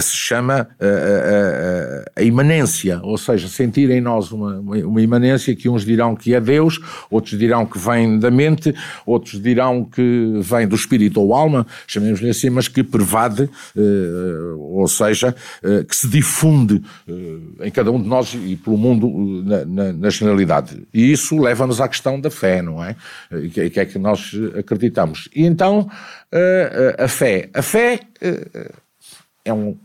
se 0.00 0.16
chama 0.16 0.68
a, 0.80 2.20
a, 2.20 2.22
imanência, 2.22 3.00
ou 3.02 3.18
seja, 3.18 3.48
sentir 3.48 3.90
em 3.90 4.00
nós 4.00 4.32
uma, 4.32 4.58
uma 4.58 5.00
imanência 5.02 5.54
que 5.54 5.68
uns 5.68 5.84
dirão 5.84 6.16
que 6.16 6.34
é 6.34 6.40
Deus, 6.40 6.80
outros 7.10 7.38
dirão 7.38 7.66
que 7.66 7.78
vem 7.78 8.18
da 8.18 8.30
mente, 8.30 8.74
outros 9.04 9.40
dirão 9.40 9.84
que 9.84 10.40
vem 10.40 10.66
do 10.66 10.74
espírito 10.74 11.20
ou 11.20 11.34
alma, 11.34 11.66
chamemos-lhe 11.86 12.30
assim, 12.30 12.50
mas 12.50 12.68
que 12.68 12.82
pervade, 12.82 13.48
eh, 13.76 14.54
ou 14.58 14.86
seja, 14.88 15.34
eh, 15.62 15.84
que 15.84 15.94
se 15.94 16.08
difunde 16.08 16.82
eh, 17.08 17.66
em 17.66 17.70
cada 17.70 17.90
um 17.90 18.00
de 18.00 18.08
nós 18.08 18.34
e 18.34 18.56
pelo 18.56 18.76
mundo 18.76 19.42
na, 19.44 19.64
na, 19.64 19.92
na 19.92 20.10
generalidade. 20.10 20.82
E 20.92 21.12
isso 21.12 21.38
leva-nos 21.38 21.80
à 21.80 21.88
questão 21.88 22.20
da 22.22 22.30
fé, 22.30 22.62
não 22.62 22.82
é? 22.82 22.96
E 23.32 23.48
que, 23.48 23.80
é 23.80 23.84
que 23.84 23.98
nós 23.98 24.32
acreditamos. 24.58 25.28
E 25.34 25.44
então, 25.44 25.90
a 26.98 27.08
fé. 27.08 27.50
A 27.52 27.62
fé 27.62 28.00
é 29.44 29.52
um 29.52 29.76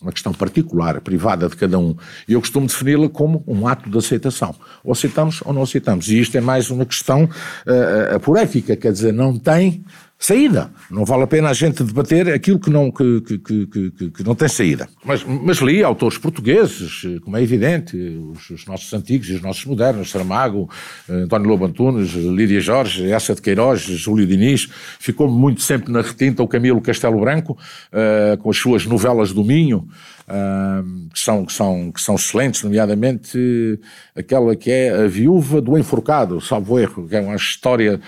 uma 0.00 0.12
questão 0.12 0.32
particular, 0.32 1.00
privada 1.00 1.48
de 1.48 1.56
cada 1.56 1.76
um. 1.76 1.96
E 2.28 2.32
eu 2.32 2.40
costumo 2.40 2.68
defini-la 2.68 3.08
como 3.08 3.42
um 3.48 3.66
ato 3.66 3.90
de 3.90 3.98
aceitação. 3.98 4.54
Ou 4.84 4.92
aceitamos 4.92 5.42
ou 5.44 5.52
não 5.52 5.62
aceitamos. 5.62 6.08
E 6.08 6.20
isto 6.20 6.36
é 6.38 6.40
mais 6.40 6.70
uma 6.70 6.86
questão 6.86 7.28
por 8.22 8.36
ética, 8.38 8.76
quer 8.76 8.92
dizer, 8.92 9.12
não 9.12 9.36
tem 9.36 9.84
saída. 10.18 10.70
Não 10.90 11.04
vale 11.04 11.22
a 11.22 11.26
pena 11.26 11.48
a 11.48 11.52
gente 11.52 11.84
debater 11.84 12.28
aquilo 12.32 12.58
que 12.58 12.68
não, 12.68 12.90
que, 12.90 13.20
que, 13.20 13.38
que, 13.38 14.10
que 14.10 14.24
não 14.24 14.34
tem 14.34 14.48
saída. 14.48 14.88
Mas, 15.04 15.22
mas, 15.24 15.58
li 15.58 15.82
autores 15.82 16.18
portugueses, 16.18 17.02
como 17.22 17.36
é 17.36 17.42
evidente, 17.42 17.96
os, 17.96 18.50
os, 18.50 18.66
nossos 18.66 18.92
antigos 18.92 19.28
e 19.28 19.34
os 19.34 19.42
nossos 19.42 19.64
modernos, 19.64 20.10
Saramago, 20.10 20.68
António 21.08 21.48
Lobo 21.48 21.66
Antunes, 21.66 22.12
Lídia 22.14 22.60
Jorge, 22.60 23.08
Essa 23.10 23.34
de 23.34 23.40
Queiroz, 23.40 23.80
Júlio 23.82 24.26
Diniz, 24.26 24.68
ficou 24.98 25.30
muito 25.30 25.62
sempre 25.62 25.92
na 25.92 26.00
retinta 26.00 26.42
o 26.42 26.48
Camilo 26.48 26.80
Castelo 26.80 27.20
Branco, 27.20 27.56
uh, 27.92 28.36
com 28.38 28.50
as 28.50 28.56
suas 28.56 28.86
novelas 28.86 29.32
do 29.32 29.44
Minho, 29.44 29.88
uh, 30.26 31.08
que, 31.12 31.18
são, 31.20 31.46
que, 31.46 31.52
são, 31.52 31.92
que 31.92 32.00
são 32.00 32.16
excelentes, 32.16 32.64
nomeadamente 32.64 33.78
aquela 34.16 34.56
que 34.56 34.70
é 34.70 35.04
A 35.04 35.06
Viúva 35.06 35.60
do 35.60 35.78
Enforcado, 35.78 36.40
salvo 36.40 36.78
erro, 36.78 37.06
que 37.06 37.14
é 37.14 37.20
uma 37.20 37.36
história 37.36 38.00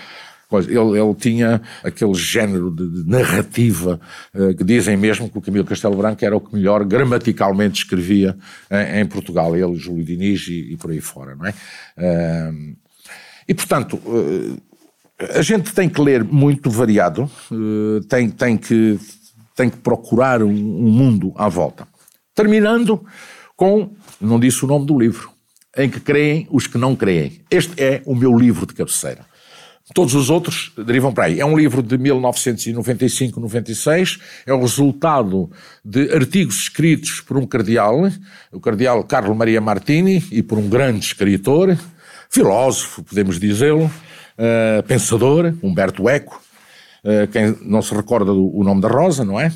ele, 0.59 0.99
ele 0.99 1.15
tinha 1.15 1.61
aquele 1.83 2.13
género 2.13 2.69
de, 2.69 3.03
de 3.03 3.09
narrativa 3.09 3.99
uh, 4.33 4.55
que 4.55 4.63
dizem 4.63 4.97
mesmo 4.97 5.29
que 5.29 5.37
o 5.37 5.41
Camilo 5.41 5.65
Castelo 5.65 5.95
Branco 5.95 6.23
era 6.23 6.35
o 6.35 6.41
que 6.41 6.53
melhor 6.53 6.83
gramaticalmente 6.83 7.83
escrevia 7.83 8.37
em, 8.69 9.01
em 9.01 9.05
Portugal, 9.05 9.55
ele, 9.55 9.75
Júlio 9.75 10.03
Diniz 10.03 10.47
e, 10.47 10.73
e, 10.73 10.77
por 10.77 10.91
aí 10.91 11.01
fora, 11.01 11.35
não 11.35 11.45
é? 11.45 11.53
Uh, 11.97 12.75
e 13.47 13.53
portanto, 13.53 13.95
uh, 13.95 14.61
a 15.37 15.41
gente 15.41 15.73
tem 15.73 15.87
que 15.87 16.01
ler 16.01 16.23
muito 16.23 16.69
variado, 16.71 17.29
tem, 18.09 18.27
tem, 18.27 18.57
que, 18.57 18.99
tem 19.55 19.69
que 19.69 19.77
procurar 19.77 20.41
um, 20.41 20.49
um 20.49 20.89
mundo 20.89 21.31
à 21.35 21.47
volta. 21.47 21.87
Terminando 22.33 23.05
com, 23.55 23.91
não 24.19 24.39
disse 24.39 24.65
o 24.65 24.67
nome 24.67 24.87
do 24.87 24.97
livro, 24.97 25.29
em 25.77 25.89
que 25.89 25.99
creem 25.99 26.47
os 26.49 26.65
que 26.65 26.77
não 26.77 26.95
creem. 26.95 27.41
Este 27.49 27.81
é 27.81 28.01
o 28.05 28.15
meu 28.15 28.35
livro 28.35 28.65
de 28.65 28.73
cabeceira. 28.73 29.25
Todos 29.93 30.15
os 30.15 30.29
outros 30.29 30.71
derivam 30.85 31.13
para 31.13 31.25
aí. 31.25 31.41
É 31.41 31.45
um 31.45 31.57
livro 31.57 31.83
de 31.83 31.97
1995-96, 31.97 34.21
é 34.45 34.53
o 34.53 34.61
resultado 34.61 35.51
de 35.83 36.13
artigos 36.13 36.61
escritos 36.61 37.19
por 37.19 37.35
um 37.37 37.45
cardeal, 37.45 38.09
o 38.51 38.59
cardeal 38.59 39.03
Carlo 39.03 39.35
Maria 39.35 39.59
Martini, 39.59 40.23
e 40.31 40.41
por 40.41 40.57
um 40.57 40.69
grande 40.69 41.03
escritor, 41.05 41.77
filósofo, 42.29 43.03
podemos 43.03 43.37
dizê-lo, 43.39 43.85
uh, 43.85 43.91
pensador, 44.87 45.53
Humberto 45.61 46.07
Eco, 46.07 46.41
uh, 47.03 47.27
quem 47.27 47.57
não 47.61 47.81
se 47.81 47.93
recorda 47.93 48.33
do 48.33 48.63
nome 48.63 48.79
da 48.79 48.87
Rosa, 48.87 49.25
não 49.25 49.37
é? 49.39 49.51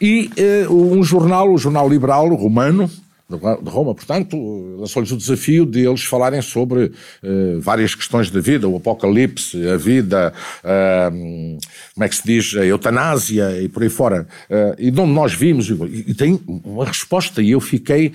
E 0.00 0.28
uh, 0.68 0.74
um 0.74 1.04
jornal, 1.04 1.52
o 1.52 1.58
Jornal 1.58 1.88
Liberal 1.88 2.34
Romano, 2.34 2.90
de 3.28 3.70
Roma, 3.70 3.92
portanto, 3.92 4.36
lançou-lhes 4.78 5.10
o 5.10 5.16
desafio 5.16 5.66
de 5.66 5.84
eles 5.84 6.04
falarem 6.04 6.40
sobre 6.40 6.84
uh, 6.84 7.60
várias 7.60 7.92
questões 7.92 8.30
da 8.30 8.40
vida, 8.40 8.68
o 8.68 8.76
apocalipse, 8.76 9.68
a 9.68 9.76
vida, 9.76 10.32
uh, 10.62 11.58
como 11.92 12.04
é 12.04 12.08
que 12.08 12.14
se 12.14 12.22
diz, 12.24 12.54
a 12.54 12.64
eutanásia 12.64 13.60
e 13.60 13.68
por 13.68 13.82
aí 13.82 13.88
fora. 13.88 14.28
Uh, 14.48 14.76
e 14.78 14.92
de 14.92 15.00
onde 15.00 15.12
nós 15.12 15.34
vimos, 15.34 15.68
e, 15.68 16.04
e 16.06 16.14
tem 16.14 16.40
uma 16.46 16.84
resposta, 16.84 17.42
e 17.42 17.50
eu 17.50 17.60
fiquei 17.60 18.12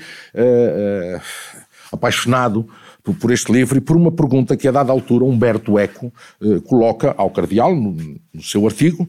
apaixonado 1.91 2.65
por, 3.03 3.13
por, 3.15 3.31
este 3.31 3.51
livro 3.51 3.77
e 3.77 3.81
por 3.81 3.97
uma 3.97 4.11
pergunta 4.13 4.55
que 4.55 4.67
a 4.67 4.71
dada 4.71 4.93
altura 4.93 5.25
Humberto 5.25 5.77
Eco 5.77 6.13
coloca 6.65 7.13
ao 7.17 7.29
cardeal 7.29 7.75
no, 7.75 7.91
no 8.33 8.41
seu 8.41 8.65
artigo 8.65 9.07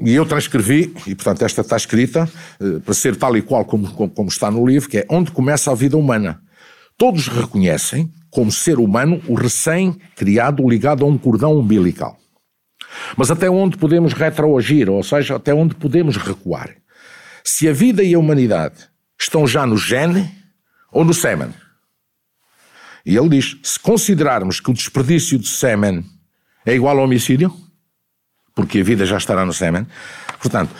e 0.00 0.14
eu 0.14 0.24
transcrevi, 0.24 0.94
e 1.06 1.14
portanto 1.14 1.42
esta 1.44 1.62
está 1.62 1.76
escrita, 1.76 2.30
eh, 2.60 2.78
para 2.84 2.94
ser 2.94 3.16
tal 3.16 3.36
e 3.36 3.42
qual 3.42 3.64
como, 3.64 3.90
como, 4.10 4.28
está 4.28 4.50
no 4.50 4.64
livro, 4.64 4.88
que 4.88 4.98
é 4.98 5.06
onde 5.10 5.32
começa 5.32 5.72
a 5.72 5.74
vida 5.74 5.96
humana. 5.96 6.40
Todos 6.96 7.26
reconhecem, 7.26 8.12
como 8.30 8.52
ser 8.52 8.78
humano, 8.78 9.20
o 9.26 9.34
recém-criado 9.34 10.68
ligado 10.68 11.04
a 11.04 11.08
um 11.08 11.18
cordão 11.18 11.56
umbilical. 11.56 12.16
Mas 13.16 13.30
até 13.30 13.50
onde 13.50 13.76
podemos 13.76 14.12
retroagir, 14.12 14.88
ou 14.88 15.02
seja, 15.02 15.36
até 15.36 15.52
onde 15.52 15.74
podemos 15.74 16.16
recuar? 16.16 16.76
Se 17.42 17.68
a 17.68 17.72
vida 17.72 18.02
e 18.02 18.14
a 18.14 18.18
humanidade 18.18 18.88
estão 19.20 19.46
já 19.46 19.66
no 19.66 19.76
gene 19.76 20.30
ou 20.92 21.04
no 21.04 21.14
sêmen? 21.14 21.52
E 23.04 23.16
ele 23.16 23.30
diz: 23.30 23.56
se 23.62 23.80
considerarmos 23.80 24.60
que 24.60 24.70
o 24.70 24.74
desperdício 24.74 25.38
de 25.38 25.48
sêmen 25.48 26.04
é 26.64 26.74
igual 26.74 26.98
ao 26.98 27.04
homicídio, 27.04 27.52
porque 28.58 28.80
a 28.80 28.82
vida 28.82 29.06
já 29.06 29.16
estará 29.16 29.46
no 29.46 29.52
sêmen. 29.52 29.86
Portanto, 30.40 30.74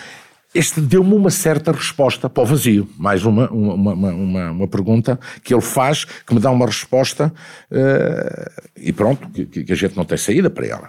este 0.52 0.80
deu-me 0.80 1.14
uma 1.14 1.30
certa 1.30 1.70
resposta 1.70 2.28
para 2.28 2.42
o 2.42 2.46
vazio. 2.46 2.88
Mais 2.98 3.24
uma, 3.24 3.48
uma, 3.50 3.92
uma, 3.94 4.50
uma, 4.50 4.66
pergunta 4.66 5.16
que 5.44 5.54
ele 5.54 5.62
faz, 5.62 6.04
que 6.04 6.34
me 6.34 6.40
dá 6.40 6.50
uma 6.50 6.66
resposta 6.66 7.32
uh, 7.70 8.50
e 8.76 8.92
pronto, 8.92 9.28
que, 9.28 9.62
que, 9.62 9.72
a 9.72 9.76
gente 9.76 9.96
não 9.96 10.04
tem 10.04 10.18
saída 10.18 10.50
para 10.50 10.66
ela. 10.66 10.88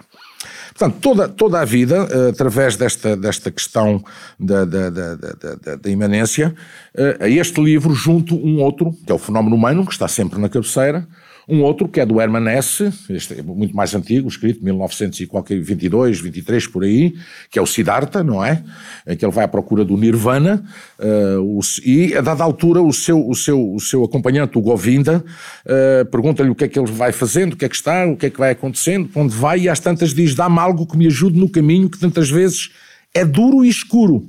Portanto, 0.70 0.98
toda, 1.00 1.28
toda 1.28 1.60
a 1.60 1.64
vida, 1.64 2.02
uh, 2.02 2.30
através 2.30 2.74
desta, 2.76 3.16
desta 3.16 3.52
questão 3.52 4.02
da, 4.36 4.64
da, 4.64 4.90
da, 4.90 5.14
da, 5.14 5.76
da 5.76 5.90
imanência, 5.90 6.52
uh, 6.98 7.22
a 7.22 7.28
este 7.28 7.62
livro 7.62 7.94
junto 7.94 8.34
um 8.34 8.60
outro, 8.60 8.90
que 9.06 9.12
é 9.12 9.14
o 9.14 9.18
fenómeno 9.18 9.54
humano, 9.54 9.86
que 9.86 9.92
está 9.92 10.08
sempre 10.08 10.40
na 10.40 10.48
cabeceira, 10.48 11.06
um 11.48 11.62
outro 11.62 11.88
que 11.88 12.00
é 12.00 12.06
do 12.06 12.20
Hermann 12.20 12.48
Hesse, 12.48 12.92
este 13.08 13.40
é 13.40 13.42
muito 13.42 13.74
mais 13.74 13.94
antigo, 13.94 14.28
escrito 14.28 14.64
1922, 14.64 16.20
23 16.20 16.66
por 16.66 16.84
aí, 16.84 17.14
que 17.50 17.58
é 17.58 17.62
o 17.62 17.66
Siddhartha, 17.66 18.22
não 18.22 18.44
é? 18.44 18.62
Em 19.06 19.16
que 19.16 19.24
ele 19.24 19.32
vai 19.32 19.44
à 19.44 19.48
procura 19.48 19.84
do 19.84 19.96
Nirvana 19.96 20.64
uh, 20.98 21.40
o, 21.40 21.60
e 21.84 22.14
a 22.14 22.20
dada 22.20 22.44
altura 22.44 22.80
o 22.82 22.92
seu, 22.92 23.28
o 23.28 23.34
seu, 23.34 23.74
o 23.74 23.80
seu 23.80 24.04
acompanhante, 24.04 24.58
o 24.58 24.60
Govinda, 24.60 25.24
uh, 25.66 26.04
pergunta-lhe 26.10 26.50
o 26.50 26.54
que 26.54 26.64
é 26.64 26.68
que 26.68 26.78
ele 26.78 26.90
vai 26.90 27.12
fazendo, 27.12 27.54
o 27.54 27.56
que 27.56 27.64
é 27.64 27.68
que 27.68 27.76
está, 27.76 28.06
o 28.06 28.16
que 28.16 28.26
é 28.26 28.30
que 28.30 28.38
vai 28.38 28.50
acontecendo, 28.50 29.08
para 29.08 29.22
onde 29.22 29.34
vai 29.34 29.60
e 29.60 29.68
às 29.68 29.80
tantas 29.80 30.14
diz, 30.14 30.34
dá-me 30.34 30.58
algo 30.58 30.86
que 30.86 30.96
me 30.96 31.06
ajude 31.06 31.38
no 31.38 31.48
caminho 31.48 31.90
que 31.90 31.98
tantas 31.98 32.30
vezes 32.30 32.70
é 33.14 33.24
duro 33.24 33.64
e 33.64 33.68
escuro. 33.68 34.26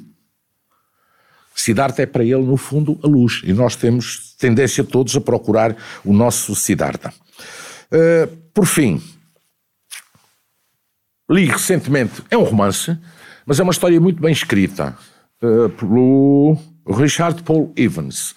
Siddhartha 1.54 2.02
é 2.02 2.06
para 2.06 2.24
ele, 2.24 2.44
no 2.44 2.58
fundo, 2.58 3.00
a 3.04 3.08
luz. 3.08 3.42
E 3.44 3.54
nós 3.54 3.76
temos 3.76 4.36
tendência 4.38 4.84
todos 4.84 5.16
a 5.16 5.22
procurar 5.22 5.76
o 6.04 6.14
nosso 6.14 6.56
Siddhartha. 6.56 7.14
Uh, 7.92 8.28
por 8.54 8.66
fim, 8.66 9.02
li 11.30 11.46
recentemente, 11.46 12.24
é 12.30 12.38
um 12.38 12.44
romance, 12.44 12.98
mas 13.46 13.60
é 13.60 13.64
uma 13.64 13.72
história 13.72 14.00
muito 14.00 14.22
bem 14.22 14.32
escrita, 14.32 14.98
uh, 15.42 15.70
pelo 15.70 16.58
Richard 16.88 17.44
Paul 17.44 17.74
Evans. 17.76 18.36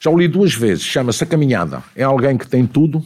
Já 0.00 0.10
o 0.10 0.18
li 0.18 0.28
duas 0.28 0.54
vezes, 0.54 0.84
chama-se 0.84 1.24
A 1.24 1.26
Caminhada. 1.26 1.82
É 1.96 2.02
alguém 2.02 2.36
que 2.36 2.46
tem 2.46 2.66
tudo 2.66 3.04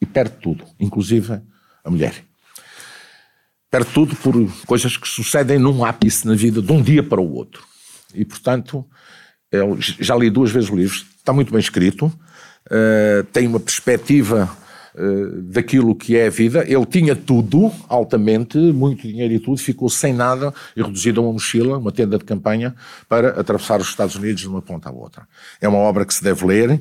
e 0.00 0.06
perde 0.06 0.34
tudo, 0.42 0.64
inclusive 0.78 1.40
a 1.84 1.90
mulher. 1.90 2.14
Perde 3.70 3.90
tudo 3.92 4.14
por 4.16 4.34
coisas 4.66 4.96
que 4.96 5.08
sucedem 5.08 5.58
num 5.58 5.84
ápice 5.84 6.26
na 6.26 6.34
vida, 6.34 6.60
de 6.60 6.72
um 6.72 6.82
dia 6.82 7.02
para 7.02 7.20
o 7.20 7.32
outro. 7.32 7.64
E, 8.14 8.24
portanto, 8.24 8.84
eu 9.50 9.76
já 9.80 10.16
li 10.16 10.30
duas 10.30 10.50
vezes 10.50 10.70
o 10.70 10.76
livro, 10.76 10.96
está 10.96 11.32
muito 11.32 11.50
bem 11.50 11.60
escrito, 11.60 12.06
uh, 12.06 13.24
tem 13.32 13.46
uma 13.46 13.60
perspectiva 13.60 14.50
uh, 14.94 15.42
daquilo 15.42 15.94
que 15.94 16.16
é 16.16 16.26
a 16.26 16.30
vida. 16.30 16.64
Ele 16.66 16.86
tinha 16.86 17.14
tudo, 17.14 17.72
altamente, 17.88 18.58
muito 18.58 19.06
dinheiro 19.06 19.34
e 19.34 19.38
tudo, 19.38 19.58
ficou 19.58 19.88
sem 19.88 20.12
nada 20.12 20.52
e 20.76 20.82
reduzido 20.82 21.20
a 21.20 21.24
uma 21.24 21.32
mochila, 21.32 21.78
uma 21.78 21.92
tenda 21.92 22.18
de 22.18 22.24
campanha, 22.24 22.74
para 23.08 23.40
atravessar 23.40 23.80
os 23.80 23.88
Estados 23.88 24.16
Unidos 24.16 24.42
de 24.42 24.48
uma 24.48 24.62
ponta 24.62 24.88
à 24.88 24.92
outra. 24.92 25.26
É 25.60 25.68
uma 25.68 25.78
obra 25.78 26.04
que 26.04 26.14
se 26.14 26.22
deve 26.22 26.44
ler 26.46 26.70
uh, 26.70 26.80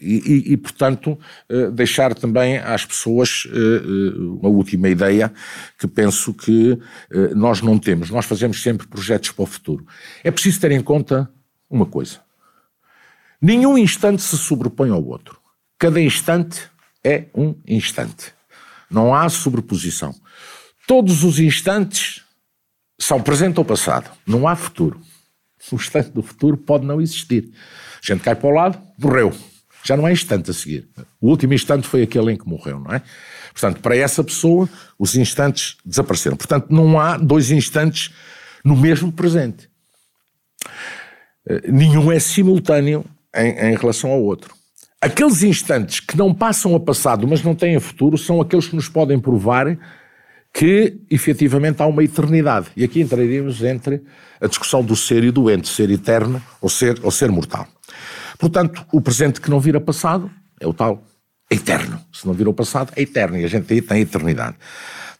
e, 0.00 0.22
e, 0.48 0.52
e, 0.52 0.56
portanto, 0.56 1.18
deixar 1.72 2.14
também 2.14 2.58
às 2.58 2.84
pessoas 2.84 3.46
uma 4.38 4.48
última 4.48 4.88
ideia 4.88 5.32
que 5.78 5.86
penso 5.86 6.32
que 6.32 6.78
nós 7.34 7.60
não 7.60 7.78
temos. 7.78 8.10
Nós 8.10 8.24
fazemos 8.24 8.62
sempre 8.62 8.86
projetos 8.86 9.30
para 9.30 9.42
o 9.42 9.46
futuro. 9.46 9.86
É 10.24 10.30
preciso 10.30 10.60
ter 10.60 10.72
em 10.72 10.82
conta 10.82 11.28
uma 11.70 11.86
coisa 11.86 12.20
Nenhum 13.42 13.76
instante 13.76 14.22
se 14.22 14.38
sobrepõe 14.38 14.90
ao 14.90 15.04
outro. 15.04 15.41
Cada 15.82 16.00
instante 16.00 16.70
é 17.02 17.24
um 17.34 17.56
instante. 17.66 18.32
Não 18.88 19.12
há 19.12 19.28
sobreposição. 19.28 20.14
Todos 20.86 21.24
os 21.24 21.40
instantes 21.40 22.22
são 22.96 23.20
presente 23.20 23.58
ou 23.58 23.64
passado. 23.64 24.08
Não 24.24 24.46
há 24.46 24.54
futuro. 24.54 25.00
O 25.72 25.74
instante 25.74 26.10
do 26.10 26.22
futuro 26.22 26.56
pode 26.56 26.86
não 26.86 27.00
existir. 27.00 27.50
A 28.00 28.06
gente 28.06 28.22
cai 28.22 28.36
para 28.36 28.48
o 28.48 28.52
lado, 28.52 28.80
morreu. 28.96 29.34
Já 29.82 29.96
não 29.96 30.06
é 30.06 30.12
instante 30.12 30.52
a 30.52 30.54
seguir. 30.54 30.88
O 31.20 31.28
último 31.28 31.52
instante 31.52 31.88
foi 31.88 32.02
aquele 32.02 32.30
em 32.30 32.36
que 32.36 32.46
morreu, 32.46 32.78
não 32.78 32.94
é? 32.94 33.02
Portanto, 33.50 33.80
para 33.80 33.96
essa 33.96 34.22
pessoa, 34.22 34.68
os 34.96 35.16
instantes 35.16 35.78
desapareceram. 35.84 36.36
Portanto, 36.36 36.68
não 36.70 37.00
há 37.00 37.16
dois 37.16 37.50
instantes 37.50 38.14
no 38.64 38.76
mesmo 38.76 39.10
presente. 39.10 39.68
Eh, 41.44 41.72
nenhum 41.72 42.12
é 42.12 42.20
simultâneo 42.20 43.04
em, 43.34 43.72
em 43.72 43.74
relação 43.74 44.12
ao 44.12 44.22
outro. 44.22 44.61
Aqueles 45.02 45.42
instantes 45.42 45.98
que 45.98 46.16
não 46.16 46.32
passam 46.32 46.76
a 46.76 46.80
passado, 46.80 47.26
mas 47.26 47.42
não 47.42 47.56
têm 47.56 47.80
futuro, 47.80 48.16
são 48.16 48.40
aqueles 48.40 48.68
que 48.68 48.76
nos 48.76 48.88
podem 48.88 49.18
provar 49.18 49.76
que 50.54 50.96
efetivamente 51.10 51.82
há 51.82 51.86
uma 51.86 52.04
eternidade. 52.04 52.68
E 52.76 52.84
aqui 52.84 53.00
entraríamos 53.00 53.64
entre 53.64 54.00
a 54.40 54.46
discussão 54.46 54.84
do 54.84 54.94
ser 54.94 55.24
e 55.24 55.32
do 55.32 55.50
ente, 55.50 55.68
ser 55.68 55.90
eterno 55.90 56.40
ou 56.60 56.68
ser, 56.68 57.00
ou 57.02 57.10
ser 57.10 57.32
mortal. 57.32 57.66
Portanto, 58.38 58.86
o 58.92 59.00
presente 59.00 59.40
que 59.40 59.50
não 59.50 59.58
vira 59.58 59.80
passado 59.80 60.30
é 60.60 60.68
o 60.68 60.72
tal 60.72 61.02
eterno. 61.50 62.00
Se 62.12 62.24
não 62.24 62.32
vira 62.32 62.50
o 62.50 62.54
passado, 62.54 62.92
é 62.94 63.02
eterno. 63.02 63.36
E 63.38 63.44
a 63.44 63.48
gente 63.48 63.72
aí 63.72 63.82
tem 63.82 63.98
a 63.98 64.00
eternidade. 64.00 64.56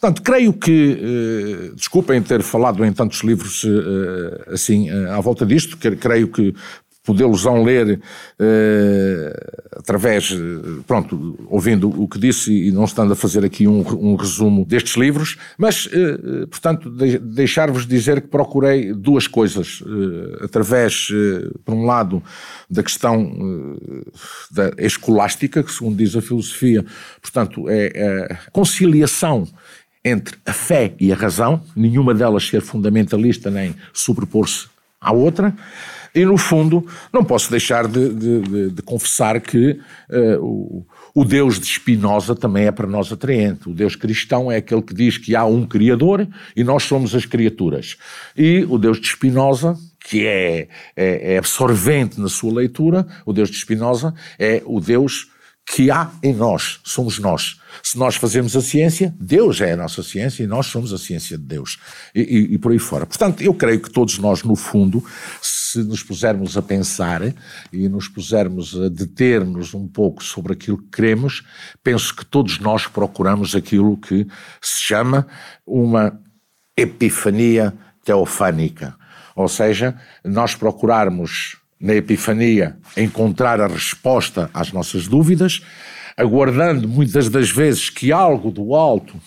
Portanto, 0.02 0.22
creio 0.22 0.52
que, 0.52 0.98
eh, 1.00 1.74
desculpem 1.76 2.20
ter 2.20 2.42
falado 2.42 2.84
em 2.84 2.92
tantos 2.92 3.20
livros 3.20 3.64
eh, 3.64 4.52
assim 4.52 4.90
eh, 4.90 5.10
à 5.10 5.20
volta 5.20 5.46
disto, 5.46 5.76
creio 5.76 6.26
que 6.26 6.52
podê-los-ão 7.04 7.64
ler 7.64 7.98
uh, 7.98 9.78
através, 9.78 10.32
pronto, 10.86 11.36
ouvindo 11.48 11.88
o 11.88 12.08
que 12.08 12.18
disse 12.18 12.52
e 12.52 12.70
não 12.70 12.84
estando 12.84 13.12
a 13.12 13.16
fazer 13.16 13.44
aqui 13.44 13.66
um, 13.66 13.80
um 13.98 14.14
resumo 14.14 14.64
destes 14.64 14.96
livros, 14.96 15.36
mas, 15.58 15.86
uh, 15.86 16.46
portanto, 16.48 16.88
de, 16.90 17.18
deixar-vos 17.18 17.86
dizer 17.86 18.20
que 18.20 18.28
procurei 18.28 18.92
duas 18.92 19.26
coisas, 19.26 19.80
uh, 19.80 20.44
através, 20.44 21.08
por 21.64 21.74
um 21.74 21.84
lado, 21.84 22.22
da 22.70 22.82
questão 22.82 23.76
da 24.50 24.72
escolástica, 24.78 25.62
que 25.62 25.72
segundo 25.72 25.96
diz 25.96 26.14
a 26.16 26.22
filosofia, 26.22 26.84
portanto, 27.20 27.68
é 27.68 28.28
a 28.30 28.50
conciliação 28.50 29.46
entre 30.04 30.36
a 30.44 30.52
fé 30.52 30.94
e 30.98 31.12
a 31.12 31.16
razão, 31.16 31.62
nenhuma 31.76 32.14
delas 32.14 32.46
ser 32.46 32.60
fundamentalista 32.60 33.50
nem 33.50 33.74
sobrepor-se 33.92 34.68
à 35.00 35.12
outra, 35.12 35.54
e, 36.14 36.24
no 36.24 36.36
fundo, 36.36 36.86
não 37.12 37.24
posso 37.24 37.50
deixar 37.50 37.88
de, 37.88 38.12
de, 38.12 38.40
de, 38.40 38.70
de 38.70 38.82
confessar 38.82 39.40
que 39.40 39.80
uh, 40.10 40.44
o, 40.44 40.86
o 41.14 41.24
Deus 41.24 41.58
de 41.58 41.66
Spinoza 41.66 42.34
também 42.34 42.66
é 42.66 42.70
para 42.70 42.86
nós 42.86 43.10
atraente. 43.10 43.68
O 43.68 43.74
Deus 43.74 43.96
cristão 43.96 44.50
é 44.50 44.56
aquele 44.56 44.82
que 44.82 44.94
diz 44.94 45.16
que 45.16 45.34
há 45.34 45.44
um 45.44 45.66
Criador 45.66 46.28
e 46.54 46.62
nós 46.62 46.82
somos 46.82 47.14
as 47.14 47.24
criaturas. 47.24 47.96
E 48.36 48.66
o 48.68 48.78
Deus 48.78 49.00
de 49.00 49.08
Spinoza, 49.08 49.76
que 50.00 50.26
é, 50.26 50.68
é, 50.96 51.34
é 51.34 51.38
absorvente 51.38 52.20
na 52.20 52.28
sua 52.28 52.52
leitura, 52.52 53.06
o 53.24 53.32
Deus 53.32 53.50
de 53.50 53.56
Spinoza 53.56 54.14
é 54.38 54.62
o 54.66 54.80
Deus 54.80 55.31
que 55.66 55.90
há 55.90 56.10
em 56.22 56.34
nós, 56.34 56.80
somos 56.84 57.18
nós. 57.18 57.58
Se 57.82 57.96
nós 57.96 58.16
fazemos 58.16 58.54
a 58.56 58.60
ciência, 58.60 59.14
Deus 59.18 59.60
é 59.60 59.72
a 59.72 59.76
nossa 59.76 60.02
ciência 60.02 60.42
e 60.42 60.46
nós 60.46 60.66
somos 60.66 60.92
a 60.92 60.98
ciência 60.98 61.38
de 61.38 61.44
Deus. 61.44 61.78
E, 62.14 62.20
e, 62.20 62.54
e, 62.54 62.58
por 62.58 62.72
aí 62.72 62.78
fora. 62.78 63.06
Portanto, 63.06 63.42
eu 63.42 63.54
creio 63.54 63.80
que 63.80 63.90
todos 63.90 64.18
nós, 64.18 64.42
no 64.42 64.54
fundo, 64.54 65.02
se 65.40 65.78
nos 65.84 66.02
pusermos 66.02 66.56
a 66.56 66.62
pensar 66.62 67.22
e 67.72 67.88
nos 67.88 68.08
pusermos 68.08 68.78
a 68.78 68.88
deter-nos 68.88 69.72
um 69.72 69.88
pouco 69.88 70.22
sobre 70.22 70.52
aquilo 70.52 70.78
que 70.78 70.90
queremos, 70.90 71.42
penso 71.82 72.14
que 72.14 72.24
todos 72.24 72.58
nós 72.58 72.86
procuramos 72.86 73.54
aquilo 73.54 73.96
que 73.96 74.26
se 74.60 74.82
chama 74.82 75.26
uma 75.66 76.20
epifania 76.76 77.72
teofânica. 78.04 78.94
Ou 79.34 79.48
seja, 79.48 79.98
nós 80.24 80.54
procurarmos 80.54 81.61
na 81.82 81.94
Epifania, 81.94 82.76
encontrar 82.96 83.60
a 83.60 83.66
resposta 83.66 84.48
às 84.54 84.72
nossas 84.72 85.08
dúvidas, 85.08 85.60
aguardando 86.16 86.88
muitas 86.88 87.28
das 87.28 87.50
vezes 87.50 87.90
que 87.90 88.12
algo 88.12 88.52
do 88.52 88.74
alto 88.76 89.20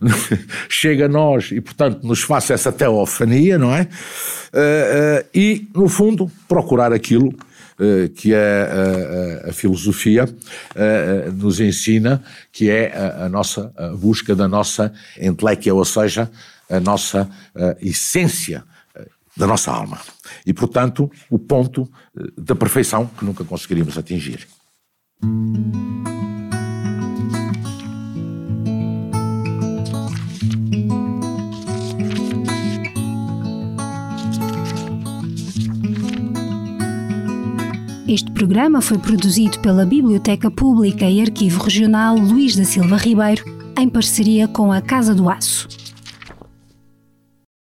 chegue 0.68 1.02
a 1.02 1.08
nós 1.08 1.50
e, 1.52 1.60
portanto, 1.60 2.06
nos 2.06 2.22
faça 2.22 2.54
essa 2.54 2.72
teofania, 2.72 3.58
não 3.58 3.74
é? 3.74 3.82
Uh, 3.82 3.84
uh, 3.84 5.28
e, 5.34 5.68
no 5.74 5.88
fundo, 5.88 6.30
procurar 6.48 6.90
aquilo 6.90 7.28
uh, 7.28 8.08
que 8.14 8.34
a, 8.34 9.44
a, 9.46 9.50
a 9.50 9.52
filosofia 9.52 10.26
nos 11.34 11.60
ensina, 11.60 12.22
que 12.50 12.70
é 12.70 12.96
a, 12.96 13.26
a 13.26 13.28
nossa 13.28 13.70
a 13.76 13.88
busca 13.88 14.34
da 14.34 14.48
nossa 14.48 14.92
intelectia, 15.20 15.74
ou 15.74 15.84
seja, 15.84 16.30
a 16.70 16.80
nossa 16.80 17.28
essência 17.80 18.64
da 19.40 19.46
nossa 19.46 19.72
alma. 19.72 19.98
E, 20.44 20.52
portanto, 20.52 21.10
o 21.30 21.38
ponto 21.38 21.90
eh, 22.16 22.24
da 22.36 22.54
perfeição 22.54 23.06
que 23.06 23.24
nunca 23.24 23.42
conseguiríamos 23.42 23.96
atingir. 23.96 24.46
Este 38.06 38.30
programa 38.32 38.82
foi 38.82 38.98
produzido 38.98 39.58
pela 39.60 39.86
Biblioteca 39.86 40.50
Pública 40.50 41.08
e 41.08 41.22
Arquivo 41.22 41.62
Regional 41.62 42.16
Luís 42.16 42.56
da 42.56 42.64
Silva 42.64 42.96
Ribeiro, 42.96 43.44
em 43.78 43.88
parceria 43.88 44.46
com 44.48 44.70
a 44.70 44.82
Casa 44.82 45.14
do 45.14 45.30
Aço. 45.30 45.79